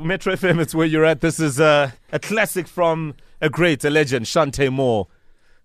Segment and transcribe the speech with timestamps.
[0.00, 1.20] Metro FM, it's where you're at.
[1.20, 5.08] This is uh, a classic from a great, a legend, Chanté Moore.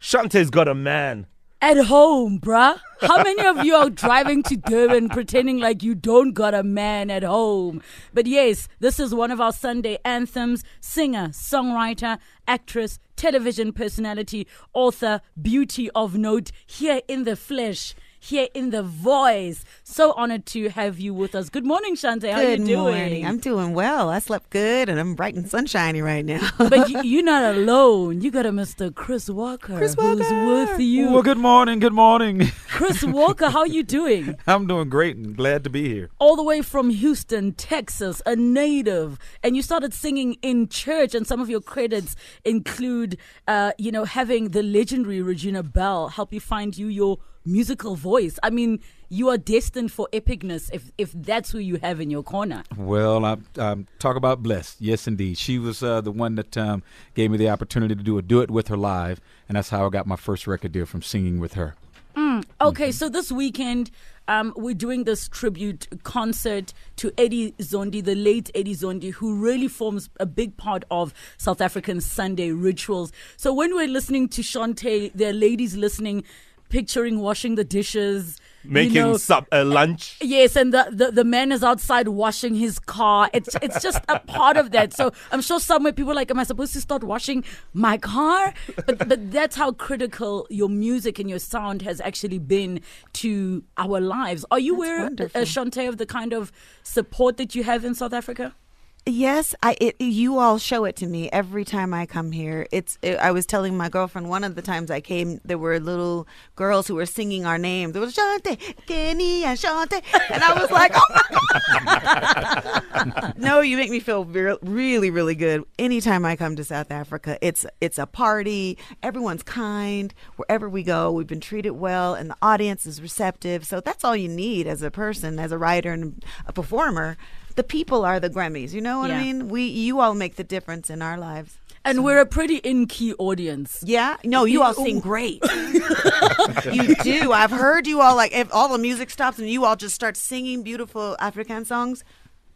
[0.01, 1.27] Chanté's got a man.
[1.61, 2.79] At home, bruh.
[3.01, 7.09] How many of you are driving to Durban pretending like you don't got a man
[7.09, 7.81] at home?
[8.13, 10.63] But yes, this is one of our Sunday anthems.
[10.79, 18.69] Singer, songwriter, actress, television personality, author, beauty of note, here in the flesh here in
[18.69, 19.63] the voice.
[19.83, 21.49] So honored to have you with us.
[21.49, 22.31] Good morning, Chanté.
[22.31, 22.95] How good you doing?
[22.95, 23.25] morning.
[23.25, 24.09] I'm doing well.
[24.09, 26.49] I slept good and I'm bright and sunshiny right now.
[26.57, 28.21] but you, are not alone.
[28.21, 28.93] You got a Mr.
[28.93, 30.23] Chris Walker, Chris Walker.
[30.23, 31.11] who's with you.
[31.11, 31.79] Well, good morning.
[31.79, 32.51] Good morning.
[32.67, 34.35] Chris Walker, how are you doing?
[34.47, 36.09] I'm doing great and glad to be here.
[36.19, 41.15] All the way from Houston, Texas, a native, and you started singing in church.
[41.15, 42.15] And some of your credits
[42.45, 47.95] include, uh, you know, having the legendary Regina Belle help you find you your musical
[47.95, 48.39] voice.
[48.43, 48.79] I mean,
[49.09, 52.63] you are destined for epicness if if that's who you have in your corner.
[52.77, 54.77] Well, I um, talk about blessed.
[54.79, 55.37] Yes, indeed.
[55.37, 56.83] She was uh, the one that um,
[57.15, 59.85] gave me the opportunity to do a do it with her live, and that's how
[59.85, 61.75] I got my first record deal from singing with her.
[62.15, 62.91] Mm, okay, mm-hmm.
[62.91, 63.91] so this weekend.
[64.27, 69.67] Um, we're doing this tribute concert to Eddie Zondi, the late Eddie Zondi, who really
[69.67, 73.11] forms a big part of South African Sunday rituals.
[73.37, 76.23] So when we're listening to Chanté, there are ladies listening
[76.69, 80.17] picturing washing the dishes, making you know, sub, uh, lunch.
[80.21, 83.29] Yes, and the, the, the man is outside washing his car.
[83.33, 84.93] It's it's just a part of that.
[84.93, 88.53] So I'm sure somewhere people are like, am I supposed to start washing my car?
[88.85, 92.81] But but that's how critical your music and your sound has actually been
[93.13, 94.45] to our lives.
[94.51, 96.51] Are you that's aware, uh, Chanté, of the kind of
[96.83, 98.55] support that you have in South Africa?
[99.05, 102.67] Yes, I it, you all show it to me every time I come here.
[102.71, 105.79] It's it, I was telling my girlfriend one of the times I came, there were
[105.79, 107.93] little girls who were singing our names.
[107.93, 113.33] There was Chanté, Kenny, and Chanté, and I was like, oh my god!
[113.37, 115.63] no, you make me feel re- really, really good.
[115.79, 118.77] Anytime I come to South Africa, it's it's a party.
[119.01, 121.11] Everyone's kind wherever we go.
[121.11, 123.65] We've been treated well, and the audience is receptive.
[123.65, 127.17] So that's all you need as a person, as a writer and a performer
[127.59, 128.71] the people are the Grammys.
[128.71, 129.19] You know what yeah.
[129.19, 129.49] I mean?
[129.49, 131.57] We you all make the difference in our lives.
[131.83, 132.01] And so.
[132.03, 133.83] we're a pretty in key audience.
[133.85, 134.15] Yeah.
[134.23, 135.43] No, you all sing great.
[136.71, 137.33] you do.
[137.33, 140.15] I've heard you all like if all the music stops and you all just start
[140.15, 142.05] singing beautiful African songs.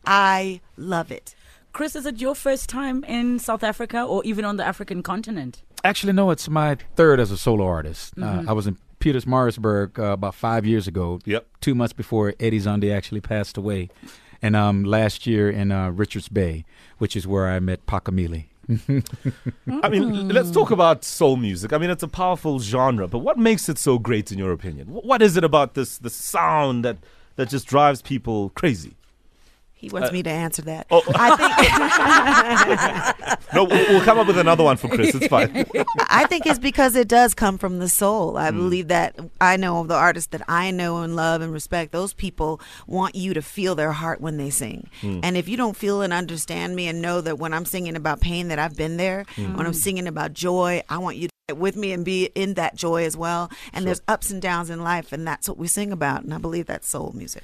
[0.06, 1.36] I love it.
[1.74, 5.64] Chris, is it your first time in South Africa or even on the African continent?
[5.84, 8.14] Actually, no, it's my third as a solo artist.
[8.18, 8.48] Uh, mm-hmm.
[8.48, 11.20] Uh, I was in Pietermaritzburg uh, about five years ago.
[11.26, 11.46] Yep.
[11.60, 13.90] Two months before Eddie Zondi actually passed away
[14.44, 16.66] and um, last year in uh, Richards Bay,
[17.00, 18.46] which is where I met Phakamile.
[19.82, 21.74] I mean, let's talk about soul music.
[21.74, 24.88] I mean, it's a powerful genre, but what makes it so great, in your opinion?
[24.88, 26.98] What is it about this the sound that
[27.38, 28.96] that just drives people crazy?
[29.84, 30.88] He wants uh, me to answer that.
[30.90, 31.04] Oh.
[31.14, 31.36] I
[33.36, 35.14] think no, we'll, we'll, come up with another one for Chris.
[35.14, 35.66] It's fine.
[36.10, 38.38] I think it's because it does come from the soul.
[38.38, 38.56] I mm.
[38.56, 41.92] believe that I know of the artists that I know and love and respect.
[41.92, 44.90] Those people want you to feel their heart when they sing.
[45.02, 45.20] Mm.
[45.22, 48.22] And if you don't feel and understand me and know that when I'm singing about
[48.22, 49.58] pain that I've been there, mm.
[49.58, 52.54] when I'm singing about joy, I want you to get with me and be in
[52.54, 53.52] that joy as well.
[53.74, 53.88] And sure.
[53.88, 56.24] there's ups and downs in life, and that's what we sing about.
[56.24, 57.44] And I believe that's soul music.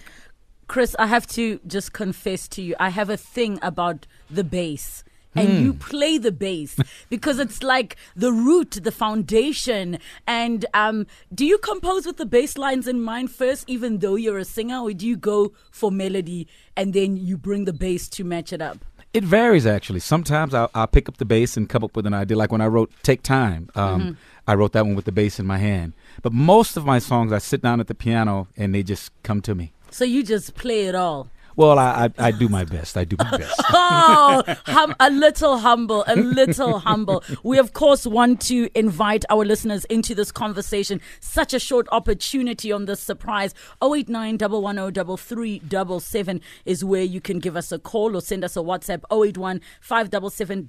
[0.70, 5.04] Chris, I have to just confess to you, I have a thing about the bass.
[5.36, 5.78] And you hmm.
[5.78, 6.76] play the bass
[7.10, 10.00] because it's like the root, the foundation.
[10.28, 14.40] And um, do you compose with the bass lines in mind first, even though you're
[14.40, 18.24] a singer, or do you go for melody and then you bring the bass to
[18.24, 18.84] match it up?
[19.14, 20.02] It varies actually.
[20.02, 22.38] Sometimes I'll, I'll, pick up the bass and come up with an idea.
[22.38, 24.12] Like when I wrote "Take Time," um, mm-hmm.
[24.48, 25.94] I wrote that one with the bass in my hand.
[26.22, 29.42] But most of my songs, I sit down at the piano and they just come
[29.42, 29.74] to me.
[29.92, 31.32] So you just play it all.
[31.60, 32.96] Well, I, I, I do my best.
[32.96, 33.62] I do my best.
[33.74, 37.22] oh, hum, a little humble, a little humble.
[37.44, 41.02] We of course want to invite our listeners into this conversation.
[41.20, 43.54] Such a short opportunity on this surprise.
[43.84, 49.02] 089 110 is where you can give us a call or send us a WhatsApp
[49.12, 50.66] 081 577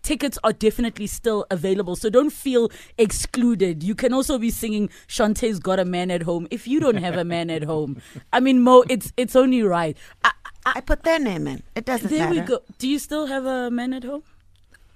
[0.00, 3.82] Tickets are definitely still available, so don't feel excluded.
[3.82, 7.18] You can also be singing Chanté's Got a Man at Home if you don't have
[7.18, 8.00] a man at home.
[8.32, 9.96] I mean, Mo, it's it's only right.
[10.24, 10.32] I,
[10.64, 11.62] I, I put their name in.
[11.74, 12.40] It doesn't there matter.
[12.40, 12.62] we go.
[12.78, 14.22] Do you still have a man at home?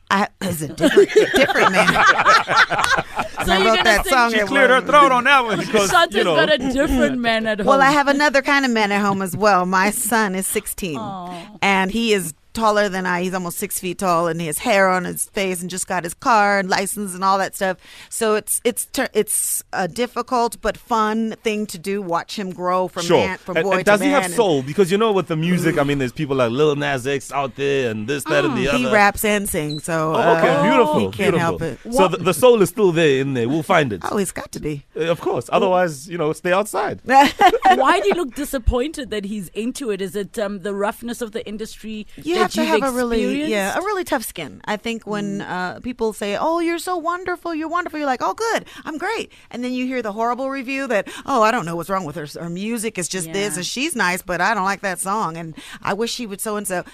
[0.09, 1.89] I is a different, different man.
[1.89, 4.33] so I wrote that song.
[4.33, 6.37] She cleared her throat on that one because Chanté's you know.
[6.37, 7.67] got a different man at home.
[7.67, 9.67] Well, I have another kind of man at home as well.
[9.67, 11.59] My son is 16, Aww.
[11.61, 13.23] and he is taller than I.
[13.23, 16.03] He's almost six feet tall, and he has hair on his face, and just got
[16.03, 17.77] his car and license and all that stuff.
[18.11, 22.03] So it's it's it's a difficult but fun thing to do.
[22.03, 23.19] Watch him grow from Sure.
[23.27, 24.23] man from And- boy and does to he man.
[24.23, 24.63] have and- soul?
[24.63, 27.55] Because you know, with the music, I mean, there's people like Lil Nas X out
[27.57, 28.79] there, and this, that, and the other.
[28.79, 30.99] Mm, He raps and sings, so Oh, okay, uh, beautiful.
[30.99, 31.39] He can't beautiful.
[31.39, 31.79] help it.
[31.93, 33.49] So the, the soul is still there in there.
[33.49, 34.01] We'll find it.
[34.11, 34.85] Oh, he's got to be.
[34.97, 35.49] Uh, Of course.
[35.53, 37.01] Otherwise, you know, stay outside.
[37.05, 40.01] Why do you look disappointed that he's into it?
[40.01, 43.45] Is it um, the roughness of the industry You that have to you've a really
[43.45, 44.61] yeah a really tough skin.
[44.65, 48.35] I think when uh, people say, "Oh, you're so wonderful, you're wonderful," you're like, "Oh,
[48.35, 51.77] good, I'm great," and then you hear the horrible review that, "Oh, I don't know
[51.77, 52.27] what's wrong with her.
[52.41, 55.55] Her music is just this, and she's nice, but I don't like that song, and
[55.83, 56.85] I wish she would so and so."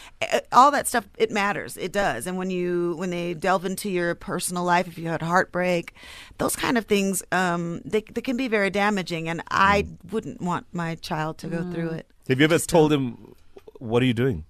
[0.52, 1.76] All that stuff it matters.
[1.76, 2.26] It does.
[2.26, 5.94] And when you when they delve into your personal life, if you had heartbreak,
[6.38, 10.66] those kind of things, um, they they can be very damaging, and I wouldn't want
[10.72, 12.06] my child to go through it.
[12.28, 13.34] Have you ever told him,
[13.78, 14.44] what are you doing?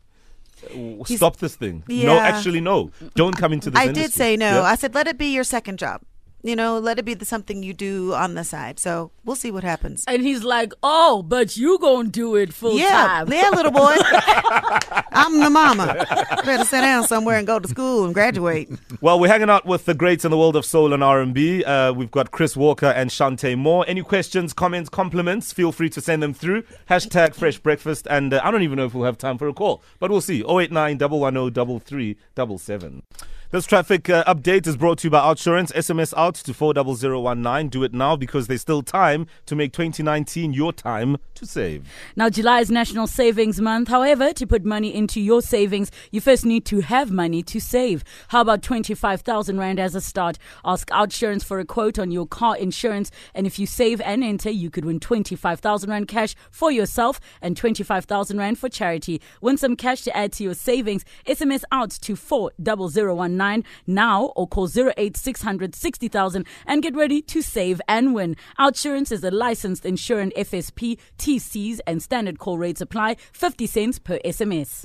[0.70, 1.82] He's- Stop this thing.
[1.88, 2.91] No, actually, no.
[3.14, 4.03] Don't come into this I industry.
[4.05, 4.61] did say no.
[4.61, 4.62] Yeah?
[4.62, 6.00] I said let it be your second job.
[6.43, 8.81] You know, let it be the something you do on the side.
[8.81, 10.05] So we'll see what happens.
[10.09, 13.94] And he's like, "Oh, but you gonna do it full yeah, time." yeah, little boy.
[15.12, 16.05] I'm the mama.
[16.44, 18.69] Better sit down somewhere and go to school and graduate.
[19.00, 21.65] Well, we're hanging out with the greats in the world of soul and R&B.
[21.65, 23.85] Uh, we've got Chris Walker and Chanté Moore.
[23.87, 26.65] Any questions, comments, compliments, feel free to send them through.
[26.91, 28.06] Hashtag Fresh Breakfast.
[28.11, 30.21] And uh, I don't even know if we'll have time for a call, but we'll
[30.21, 30.43] see.
[30.43, 33.03] 089 110 3377.
[33.52, 35.70] This traffic uh, update is brought to you by Outsurance.
[35.75, 37.69] SMS out to 40019.
[37.69, 41.87] Do it now because there's still time to make 2019 your time to save.
[42.16, 43.88] Now, July is National Savings Month.
[43.88, 48.04] However, to put money into your savings, you first need to have money to save.
[48.28, 50.38] How about 25,000 Rand as a start?
[50.64, 53.10] Ask Outsurance for a quote on your car insurance.
[53.34, 57.55] And if you save and enter, you could win 25,000 Rand cash for yourself and
[57.55, 59.20] 25,000 Rand for charity.
[59.43, 61.05] Win some cash to add to your savings.
[61.26, 63.42] SMS out to 40019
[63.87, 68.37] now or call 08600 60,000 and get ready to save and win.
[68.59, 74.19] Outsurance is a licensed insurance FSP, TCs and standard call rates apply 50 cents per
[74.25, 74.85] SMS.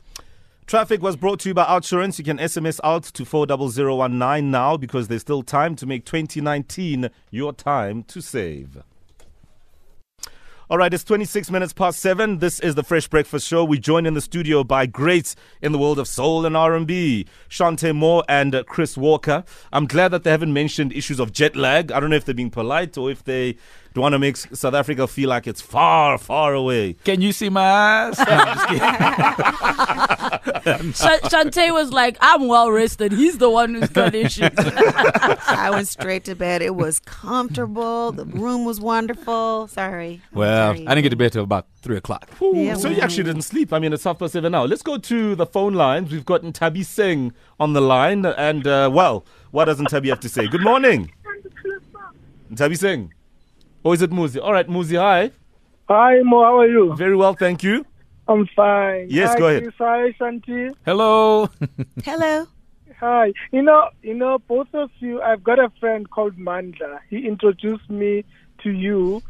[0.68, 2.20] Traffic was brought to you by Outsurance.
[2.20, 7.54] You can SMS out to 40019 now because there's still time to make 2019 your
[7.54, 8.84] time to save.
[10.70, 12.40] All right, it's 26 minutes past 7.
[12.40, 13.64] This is the Fresh Breakfast Show.
[13.64, 17.96] We joined in the studio by greats in the world of soul and R&B, Chanté
[17.96, 19.46] Moore and Chris Walker.
[19.72, 21.90] I'm glad that they haven't mentioned issues of jet lag.
[21.94, 23.56] I don't know if they're being polite or if they
[23.98, 26.94] don't want to make South Africa feel like it's far, far away.
[27.04, 28.20] Can you see my eyes?
[28.20, 28.82] No, I'm just kidding.
[30.94, 33.12] Sh- Chanté was like, I'm well rested.
[33.12, 34.52] He's the one who's got issues.
[34.56, 36.62] I went straight to bed.
[36.62, 38.12] It was comfortable.
[38.12, 39.68] The room was wonderful.
[39.68, 40.22] Sorry.
[40.32, 40.88] I'm well, sorry.
[40.88, 42.30] I didn't get to bed till about three o'clock.
[42.40, 43.74] Ooh, Yeah, so you actually didn't sleep.
[43.74, 44.66] I mean, it's half past seven now.
[44.66, 46.12] Let's go to the phone lines.
[46.12, 48.28] We've got Ntabi Singh on the line.
[48.28, 50.48] And, uh, well, what does Ntabi have to say?
[50.48, 51.12] Good morning.
[52.52, 53.12] Ntabi Singh.
[53.84, 54.42] Or is it Muzi?
[54.42, 55.32] All right, Muzi, hi.
[55.90, 56.44] Hi, Mo.
[56.44, 56.96] How are you?
[56.96, 57.86] Very well, thank you.
[58.28, 59.08] I'm fine.
[59.10, 59.64] Yes, Hi, go ahead.
[59.64, 59.76] Chris.
[59.78, 60.74] Hi, Shanti.
[60.86, 61.50] Hello.
[62.04, 62.46] Hello.
[63.00, 63.32] Hi.
[63.52, 65.22] You know, you know, both of you.
[65.22, 67.00] I've got a friend called Mandla.
[67.10, 68.26] He introduced me
[68.64, 69.22] to you,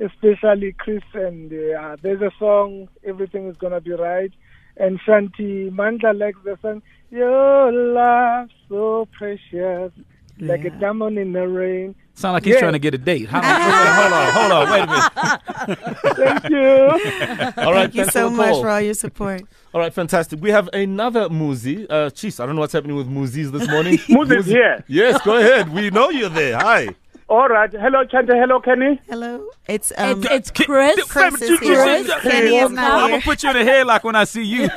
[0.00, 1.02] especially Chris.
[1.12, 4.32] And uh, there's a song, "Everything Is Gonna Be Right."
[4.78, 9.92] And Shanti Mandla likes the song, "Your love so precious,
[10.38, 10.78] like a Yeah.
[10.80, 12.60] diamond in the rain." Sound like he's Yeah.
[12.60, 13.28] trying to get a date.
[13.28, 13.42] How,
[14.00, 15.78] hold on, hold on, wait a minute.
[16.16, 17.62] Thank you.
[17.62, 18.62] All right, Thank you so much call.
[18.62, 19.42] for all your support.
[19.74, 20.40] All right, fantastic.
[20.40, 21.84] We have another Muzi.
[21.90, 23.98] Uh, jeez, I don't know what's happening with Muzis this morning.
[24.08, 24.82] Muzi's here.
[24.88, 25.68] Yes, go ahead.
[25.74, 26.56] We know you're there.
[26.58, 26.88] Hi.
[27.28, 27.70] All right.
[27.72, 28.32] Hello, Chante.
[28.34, 29.00] Hello, Kenny.
[29.08, 29.48] Hello.
[29.66, 30.20] It's um.
[30.22, 31.02] it's, it's Chris.
[31.10, 31.82] Chris is here.
[31.82, 32.22] Chris.
[32.22, 34.68] Kenny is not I'm gonna put you in a headlock when I see you.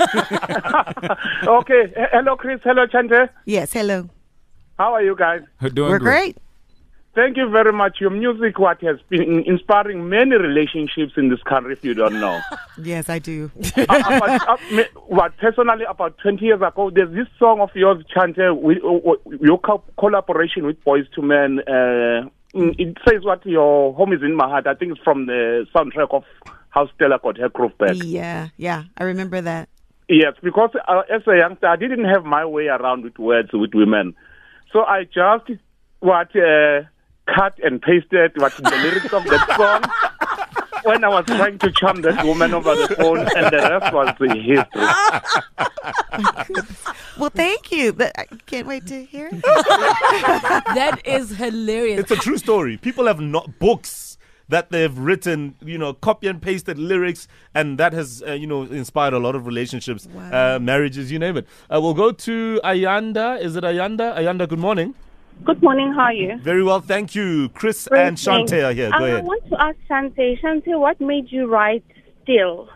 [1.48, 1.94] Okay.
[2.12, 2.60] Hello, Chris.
[2.64, 3.30] Hello, Chante.
[3.46, 3.72] Yes.
[3.72, 4.10] Hello.
[4.80, 5.42] How are you guys?
[5.74, 6.38] Doing We're great.
[7.14, 7.98] Thank you very much.
[8.00, 12.40] Your music, what has been inspiring many relationships in this country, if you don't know.
[12.82, 13.52] Yes, I do.
[13.76, 18.06] Uh, about, uh, me- what personally, about 20 years ago, there's this song of yours,
[18.16, 21.60] Chante, with, uh, your co- collaboration with Boyz II Men.
[21.68, 24.66] Uh, mm, it says what your home is in my heart.
[24.66, 26.24] I think it's from the soundtrack of
[26.70, 27.96] How Stella got her groove back.
[27.96, 28.48] yeah.
[28.56, 28.84] Yeah.
[28.98, 29.68] I remember that.
[30.08, 33.72] Yes, because uh, as a youngster, I didn't have my way around with words with
[33.74, 34.16] women.
[34.72, 35.52] So I just
[36.00, 36.84] what uh,
[37.34, 39.84] cut and pasted what the lyrics of that song
[40.84, 44.16] when I was trying to charm that woman over the phone, and the rest was
[44.20, 44.86] the history.
[47.18, 47.92] Well, thank you.
[47.94, 49.30] But I can't wait to hear.
[49.32, 49.44] it.
[50.80, 52.00] That is hilarious.
[52.02, 52.78] It's a true story.
[52.78, 54.18] People have not books
[54.50, 58.64] that they've written, you know, copy and pasted lyrics, and that has, uh, you know,
[58.64, 60.56] inspired a lot of relationships, Wow.
[60.56, 61.48] uh, marriages, you name it.
[61.74, 63.40] Uh, we'll go to Ayanda.
[63.42, 64.18] Is it Ayanda?
[64.18, 64.96] Ayanda, good morning.
[65.46, 66.38] Good morning, how are you?
[66.40, 67.50] Very well, thank you.
[67.50, 68.64] Chris Great, and Chanté thanks.
[68.64, 68.90] are here.
[68.92, 71.84] Go Um, I want to ask Chanté, Chanté, what made you write
[72.24, 72.70] Still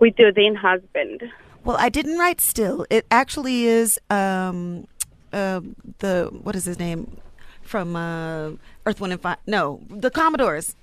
[0.00, 1.22] with your then husband?
[1.64, 2.84] Well, I didn't write still.
[2.90, 4.86] It actually is um,
[5.32, 5.60] uh,
[6.00, 7.16] the what is his name
[7.62, 8.50] from uh,
[8.84, 9.36] Earth, Wind, and Fire?
[9.46, 10.74] No, the Commodores.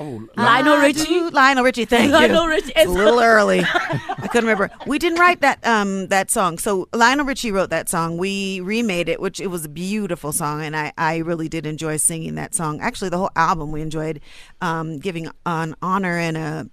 [0.00, 1.20] Oh, Lionel Richie?
[1.30, 2.12] Lionel Richie, thank you.
[2.12, 2.46] Lionel.
[2.46, 2.72] Richie.
[2.74, 3.60] It's a little early.
[3.64, 4.70] I couldn't remember.
[4.86, 6.58] We didn't write that um that song.
[6.58, 8.16] So Lionel Richie wrote that song.
[8.16, 11.96] We remade it, which it was a beautiful song, and I I really did enjoy
[11.98, 12.80] singing that song.
[12.80, 14.20] Actually, the whole album we enjoyed
[14.60, 16.70] um, giving an honor and a.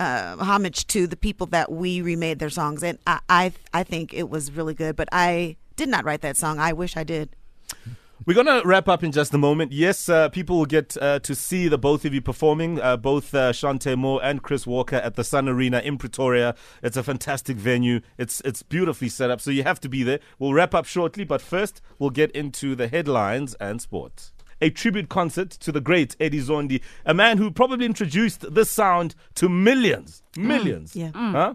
[0.00, 4.12] Uh, homage to the people that we remade their songs, and I, I I think
[4.12, 4.96] it was really good.
[4.96, 6.58] But I did not write that song.
[6.58, 7.36] I wish I did.
[8.24, 9.72] We're going to wrap up in just a moment.
[9.72, 13.34] Yes, uh, people will get uh, to see the both of you performing, uh, both
[13.34, 16.54] uh, Chanté Moore and Chris Walker at the Sun Arena in Pretoria.
[16.84, 18.00] It's a fantastic venue.
[18.18, 20.20] It's it's beautifully set up, so you have to be there.
[20.38, 24.32] We'll wrap up shortly, but first we'll get into the headlines and sports.
[24.60, 29.16] A tribute concert to the great Eddie Zondi, a man who probably introduced this sound
[29.34, 30.94] to millions, millions.
[30.94, 31.10] yeah.
[31.12, 31.54] Huh?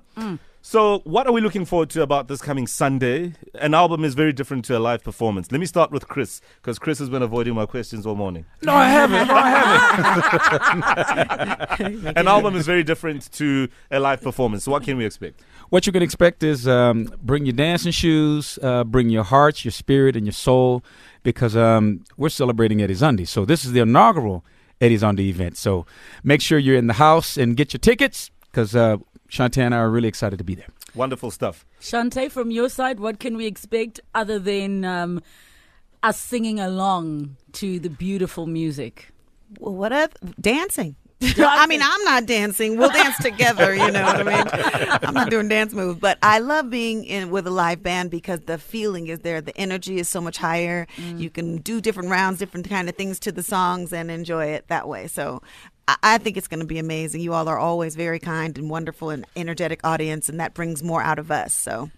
[0.70, 3.32] So, what are we looking forward to about this coming Sunday?
[3.54, 5.50] An album is very different to a live performance.
[5.50, 8.44] Let me start with Chris, because Chris has been avoiding my questions all morning.
[8.64, 9.30] no, I haven't.
[9.30, 9.50] No, I
[11.80, 12.08] haven't.
[12.18, 14.66] An album is very different to a live performance.
[14.66, 15.42] So, what can we expect?
[15.70, 19.72] What you can expect is um, bring your dancing shoes, uh, bring your hearts, your
[19.72, 20.84] spirit, and your soul,
[21.24, 23.26] because um, we're celebrating Eddie Zondi.
[23.26, 24.44] So this is the inaugural
[24.82, 25.56] Eddie Zondi event.
[25.56, 25.86] So
[26.26, 28.98] make sure you're in the house and get your tickets, because uh,
[29.30, 30.68] Chanté and I are really excited to be there.
[30.96, 31.66] Wonderful stuff.
[31.82, 35.22] Chanté, from your side, what can we expect other than um,
[36.04, 39.12] us singing along to the beautiful music?
[39.60, 40.96] Well, what oth- dancing?
[41.22, 42.78] I mean, I'm not dancing.
[42.78, 43.74] We'll dance together.
[43.74, 45.00] You know what I mean?
[45.04, 48.42] I'm not doing dance moves, but I love being in with a live band because
[48.42, 49.42] the feeling is there.
[49.42, 50.88] The energy is so much higher.
[50.98, 51.20] Mm.
[51.20, 54.68] You can do different rounds, different kind of things to the songs, and enjoy it
[54.68, 55.08] that way.
[55.08, 55.42] So.
[55.90, 57.22] I- I think it's going to be amazing.
[57.22, 61.02] You all are always very kind and wonderful and energetic audience, and that brings more
[61.02, 61.54] out of us.
[61.54, 61.90] So,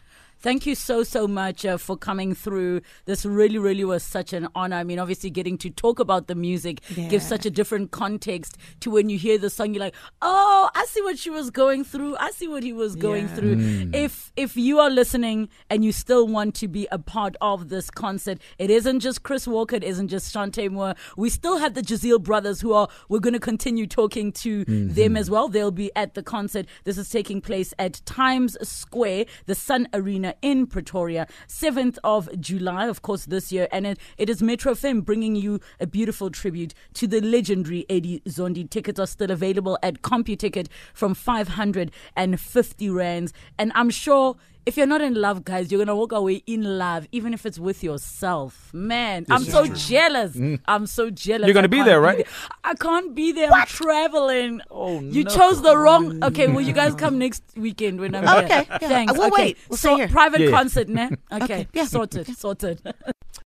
[0.41, 2.81] Thank you so, so much uh, for coming through.
[3.05, 4.77] This really, really was such an honor.
[4.77, 8.89] I mean, obviously, getting to talk about the music gives such a different context to
[8.89, 9.73] when you hear the song.
[9.73, 12.15] You're like, oh, I see what she was going through.
[12.17, 13.35] I see what he was going Yeah.
[13.35, 13.89] through.
[13.93, 17.89] If if you are listening and you still want to be a part of this
[17.91, 19.75] concert, it isn't just Chris Walker.
[19.75, 20.95] It isn't just Chanté Moore.
[21.17, 22.87] We still have the Jazeel brothers who are.
[23.09, 25.49] We're going to continue talking to them as well.
[25.49, 26.65] They'll be at the concert.
[26.85, 32.87] This is taking place at Times Square, the Sun Arena in Pretoria, 7th of July,
[32.87, 33.67] of course, this year.
[33.71, 38.21] And it, it is Metro FM bringing you a beautiful tribute to the legendary Eddie
[38.27, 38.69] Zondi.
[38.69, 43.33] Tickets are still available at CompuTicket from 550 rands.
[43.57, 44.35] And I'm sure
[44.69, 47.45] if you're not in love, guys, you're going to walk away in love, even if
[47.45, 48.69] it's with yourself.
[48.71, 50.35] Man, I'm so jealous.
[50.35, 50.59] Mm.
[50.67, 51.47] I'm so jealous.
[51.47, 52.25] You're gonna I be can't there, right?
[52.63, 53.51] I can't be there.
[53.51, 54.61] I'm traveling.
[54.69, 56.23] Oh, no You chose the wrong.
[56.29, 58.77] Okay, well, you guys come next weekend when I'm Okay, here.
[58.81, 58.87] yeah.
[58.93, 59.13] Thanks.
[59.13, 59.41] We'll okay.
[59.43, 59.57] wait.
[59.69, 60.07] We'll so stay here.
[60.09, 60.51] private Yeah.
[60.51, 61.09] concert, ne?
[61.31, 61.85] Okay, Okay, yeah.
[61.85, 62.81] sorted, sorted.